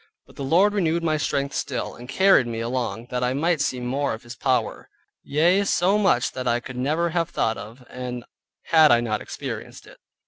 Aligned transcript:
But 0.25 0.35
the 0.35 0.43
Lord 0.43 0.73
renewed 0.73 1.03
my 1.03 1.15
strength 1.17 1.53
still, 1.53 1.93
and 1.93 2.09
carried 2.09 2.47
me 2.47 2.59
along, 2.59 3.09
that 3.11 3.23
I 3.23 3.35
might 3.35 3.61
see 3.61 3.79
more 3.79 4.15
of 4.15 4.23
His 4.23 4.35
power; 4.35 4.89
yea, 5.21 5.63
so 5.63 5.99
much 5.99 6.31
that 6.31 6.47
I 6.47 6.59
could 6.59 6.75
never 6.75 7.11
have 7.11 7.29
thought 7.29 7.55
of, 7.59 7.85
had 8.63 8.91
I 8.91 8.99
not 8.99 9.21
experienced 9.21 9.85
it. 9.85 9.99